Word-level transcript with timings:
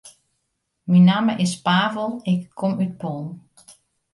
Myn 0.89 1.05
namme 1.09 1.33
is 1.45 1.53
Pavel, 1.65 2.11
ik 2.31 2.41
kom 2.59 2.73
út 2.83 2.91
Poalen. 3.01 3.35